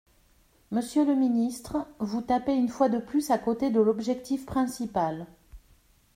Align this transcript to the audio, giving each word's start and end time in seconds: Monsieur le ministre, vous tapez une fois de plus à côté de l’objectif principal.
Monsieur 0.71 1.05
le 1.05 1.13
ministre, 1.13 1.85
vous 1.99 2.21
tapez 2.23 2.55
une 2.55 2.69
fois 2.69 2.89
de 2.89 2.97
plus 2.97 3.29
à 3.29 3.37
côté 3.37 3.69
de 3.69 3.79
l’objectif 3.79 4.47
principal. 4.47 5.27